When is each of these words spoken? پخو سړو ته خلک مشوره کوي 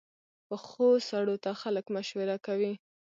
پخو 0.47 0.87
سړو 1.09 1.35
ته 1.43 1.51
خلک 1.61 1.85
مشوره 1.95 2.35
کوي 2.45 2.73